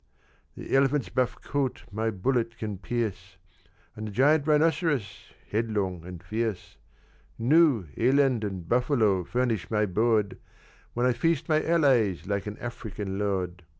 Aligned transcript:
"The 0.57 0.75
elephant's 0.75 1.09
buff 1.09 1.39
coat 1.43 1.83
my 1.91 2.09
bullet 2.09 2.57
can 2.57 2.79
pierce, 2.79 3.37
And 3.95 4.07
the 4.07 4.11
giant 4.11 4.47
rhinoceros, 4.47 5.31
headlong 5.51 6.07
and 6.07 6.23
fierce; 6.23 6.77
Gnu, 7.37 7.85
eland, 7.95 8.43
and 8.43 8.67
buffalo 8.67 9.23
furnish 9.23 9.69
my 9.69 9.85
board, 9.85 10.39
When 10.95 11.05
I 11.05 11.13
feast 11.13 11.47
my 11.47 11.63
allies 11.63 12.25
like 12.25 12.47
an 12.47 12.57
African 12.57 13.19
lord. 13.19 13.63